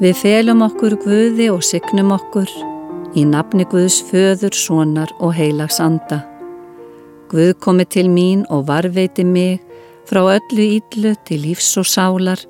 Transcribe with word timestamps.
Við 0.00 0.14
felum 0.16 0.62
okkur 0.64 0.94
Guði 1.02 1.50
og 1.52 1.60
signum 1.60 2.14
okkur 2.14 2.48
í 3.20 3.26
nafni 3.28 3.66
Guðs 3.68 3.98
föður, 4.08 4.54
sonar 4.56 5.10
og 5.20 5.34
heilags 5.36 5.76
anda. 5.84 6.22
Guð 7.28 7.52
komi 7.60 7.84
til 7.84 8.08
mín 8.08 8.46
og 8.48 8.64
varveiti 8.70 9.26
mig 9.28 9.60
frá 10.08 10.22
öllu 10.22 10.64
íllu 10.78 11.12
til 11.28 11.44
lífs 11.44 11.76
og 11.76 11.84
sálar, 11.84 12.40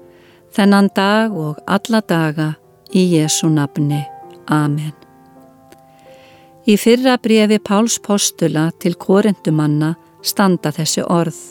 þennan 0.54 0.92
dag 0.94 1.34
og 1.34 1.58
alla 1.66 2.04
daga 2.06 2.52
í 2.94 3.08
Jésu 3.16 3.50
nafni. 3.50 3.98
Amen. 4.46 4.94
Í 6.70 6.78
fyrra 6.78 7.18
brefi 7.18 7.58
Páls 7.58 7.98
postula 7.98 8.68
til 8.78 8.94
korendumanna 8.94 9.96
standa 10.22 10.70
þessi 10.70 11.02
orð. 11.02 11.42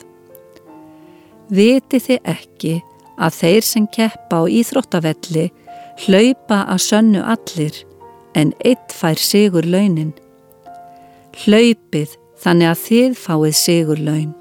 Viti 1.52 2.00
þið 2.00 2.36
ekki 2.38 2.78
að 3.20 3.40
þeir 3.44 3.66
sem 3.68 3.88
keppa 3.92 4.40
á 4.40 4.44
íþróttavelli 4.48 5.50
hlaupa 6.06 6.64
að 6.72 6.84
sönnu 6.86 7.22
allir 7.24 7.76
en 8.38 8.54
eitt 8.66 8.94
fær 8.96 9.20
sigur 9.20 9.66
launin. 9.68 10.14
Hlaupið 11.44 12.16
þannig 12.40 12.72
að 12.72 12.84
þið 12.86 13.18
fáið 13.20 13.56
sigur 13.60 14.02
laun. 14.04 14.34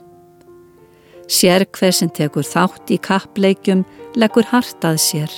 Sér 1.29 1.67
hver 1.77 1.93
sem 1.93 2.11
tekur 2.15 2.47
þátt 2.47 2.91
í 2.95 2.99
kappleikjum 3.05 3.85
leggur 4.17 4.47
hartað 4.49 5.01
sér. 5.03 5.31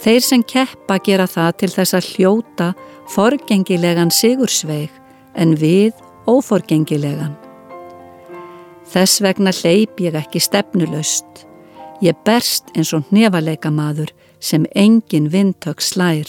Þeir 0.00 0.24
sem 0.24 0.42
keppa 0.44 0.98
gera 1.04 1.26
það 1.28 1.50
til 1.60 1.70
þess 1.74 1.96
að 1.96 2.10
hljóta 2.14 2.68
forgengilegan 3.12 4.12
sigursveig 4.12 4.92
en 5.34 5.54
við 5.60 5.92
óforgengilegan. 6.30 7.34
Þess 8.88 9.20
vegna 9.24 9.52
hleyp 9.52 10.00
ég 10.00 10.16
ekki 10.16 10.40
stefnulöst. 10.42 11.44
Ég 12.04 12.16
berst 12.24 12.68
eins 12.76 12.92
og 12.96 13.08
nefaleika 13.14 13.72
maður 13.72 14.12
sem 14.44 14.66
engin 14.74 15.30
vindtök 15.32 15.80
slær. 15.80 16.28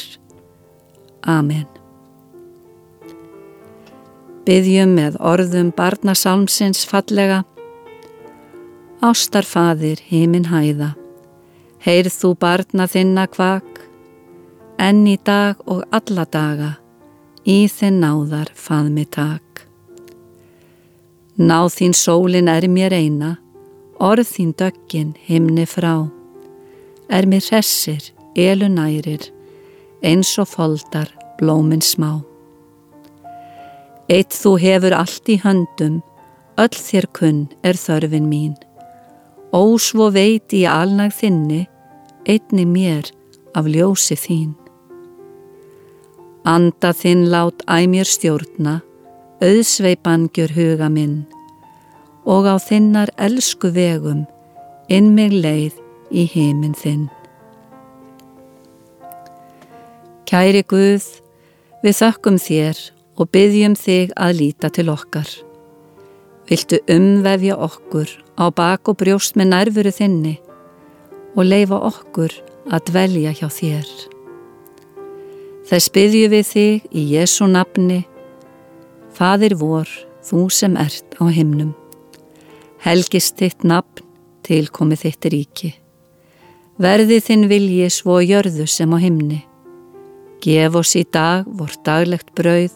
Amen. 1.27 1.67
Byggjum 4.45 4.93
með 4.95 5.17
orðum 5.19 5.73
barnasálmsins 5.75 6.85
fallega. 6.87 7.43
Ástarfadir 9.03 9.99
heiminn 10.07 10.47
hæða, 10.49 10.93
heyrð 11.83 12.13
þú 12.13 12.31
barna 12.39 12.87
þinna 12.89 13.27
kvak, 13.27 13.83
enn 14.81 15.03
í 15.09 15.17
dag 15.25 15.59
og 15.65 15.83
alla 15.91 16.25
daga, 16.31 16.71
í 17.43 17.65
þinn 17.69 17.99
náðar 18.05 18.53
faðmi 18.55 19.05
tak. 19.11 19.65
Náð 21.35 21.73
þín 21.75 21.97
sólin 21.97 22.47
er 22.47 22.69
mér 22.71 22.95
eina, 22.95 23.35
orð 23.99 24.29
þín 24.37 24.55
döggin 24.55 25.17
himni 25.27 25.67
frá 25.67 26.14
er 27.09 27.27
mér 27.29 27.43
hressir, 27.49 28.11
elunærir, 28.35 29.29
eins 30.03 30.33
og 30.41 30.49
foldar 30.51 31.09
blóminn 31.39 31.83
smá. 31.83 32.21
Eitt 34.09 34.35
þú 34.37 34.55
hefur 34.61 34.95
allt 34.95 35.29
í 35.29 35.39
höndum, 35.41 36.01
öll 36.61 36.77
þér 36.77 37.07
kunn 37.17 37.41
er 37.63 37.77
þörfin 37.79 38.29
mín. 38.29 38.55
Ósvo 39.55 40.11
veit 40.13 40.53
í 40.53 40.65
alnag 40.69 41.13
þinni, 41.15 41.65
einni 42.27 42.65
mér 42.65 43.09
af 43.55 43.69
ljósi 43.69 44.17
þín. 44.19 44.53
Anda 46.45 46.91
þinn 46.93 47.25
lát 47.31 47.63
æmjör 47.65 48.09
stjórna, 48.09 48.81
auðsveipan 49.41 50.29
gjör 50.33 50.53
huga 50.55 50.89
minn 50.89 51.23
og 52.25 52.47
á 52.49 52.55
þinnar 52.57 53.11
elsku 53.21 53.69
vegum 53.75 54.23
inn 54.89 55.11
mig 55.13 55.33
leið 55.33 55.77
í 56.11 56.25
heiminn 56.31 56.75
þinn. 56.77 57.07
Kæri 60.25 60.63
Guð, 60.65 61.05
við 61.85 61.97
þökkum 61.99 62.39
þér 62.41 62.79
og 63.15 63.29
byggjum 63.31 63.75
þig 63.77 64.15
að 64.17 64.39
líta 64.39 64.71
til 64.73 64.89
okkar. 64.91 65.29
Viltu 66.49 66.79
umvefja 66.91 67.57
okkur 67.61 68.09
á 68.37 68.49
bak 68.53 68.89
og 68.89 68.97
brjóst 69.01 69.37
með 69.37 69.51
nærfuru 69.53 69.93
þinni 69.93 70.35
og 71.35 71.45
leifa 71.45 71.79
okkur 71.91 72.33
að 72.73 72.89
dvelja 72.89 73.35
hjá 73.37 73.47
þér. 73.53 73.87
Þess 75.65 75.93
byggjum 75.93 76.33
við 76.33 76.45
þig 76.51 76.91
í 76.91 77.05
Jésu 77.15 77.47
nafni, 77.49 78.03
Fadir 79.15 79.55
vor, 79.55 79.87
þú 80.25 80.49
sem 80.51 80.75
ert 80.75 81.15
á 81.21 81.23
himnum. 81.31 81.71
Helgist 82.83 83.37
þitt 83.39 83.63
nafn 83.63 84.03
til 84.43 84.67
komið 84.67 85.05
þitt 85.05 85.27
ríki. 85.31 85.75
Verði 86.75 87.21
þinn 87.23 87.45
vilji 87.47 87.87
svo 87.93 88.17
jörðu 88.19 88.65
sem 88.67 88.91
á 88.91 88.99
himni. 88.99 89.45
Gef 90.43 90.75
oss 90.75 90.97
í 90.99 91.05
dag 91.07 91.47
vort 91.47 91.79
daglegt 91.87 92.33
brauð 92.35 92.73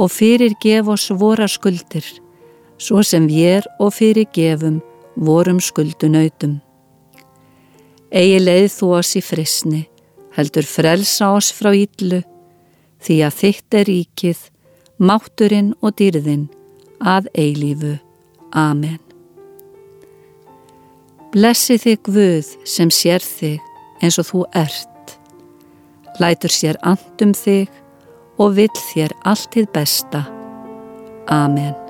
og 0.00 0.08
fyrir 0.10 0.56
gef 0.62 0.88
oss 0.88 1.10
vorar 1.12 1.52
skuldir, 1.52 2.06
svo 2.80 3.04
sem 3.04 3.28
við 3.28 3.68
og 3.78 3.92
fyrir 3.92 4.26
gefum 4.32 4.80
vorum 5.16 5.60
skuldunautum. 5.60 6.56
Egi 8.08 8.40
leið 8.40 8.72
þú 8.78 8.90
oss 8.96 9.12
í 9.20 9.22
frisni, 9.24 9.84
heldur 10.32 10.64
frelsa 10.64 11.34
oss 11.36 11.52
frá 11.52 11.72
íllu, 11.76 12.24
því 13.04 13.20
að 13.28 13.38
þitt 13.42 13.78
er 13.78 13.88
ríkið, 13.92 14.42
mátturinn 14.96 15.72
og 15.84 15.96
dýrðinn 16.00 16.48
að 16.98 17.28
eilífu. 17.36 17.98
Amen. 18.52 19.11
Blessi 21.32 21.78
þig 21.80 22.02
Guð 22.04 22.48
sem 22.68 22.90
sér 22.92 23.24
þig 23.24 23.62
eins 24.04 24.18
og 24.20 24.26
þú 24.28 24.42
ert. 24.60 25.14
Lætur 26.20 26.52
sér 26.52 26.76
andum 26.84 27.32
þig 27.32 27.72
og 28.36 28.58
vill 28.58 28.82
þér 28.92 29.16
allt 29.24 29.48
til 29.54 29.64
besta. 29.72 30.26
Amen. 31.32 31.81